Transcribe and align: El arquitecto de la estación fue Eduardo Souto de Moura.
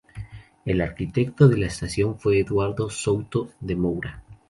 El 0.65 0.81
arquitecto 0.81 1.47
de 1.47 1.57
la 1.59 1.67
estación 1.67 2.19
fue 2.19 2.39
Eduardo 2.39 2.89
Souto 2.89 3.51
de 3.59 3.75
Moura. 3.75 4.23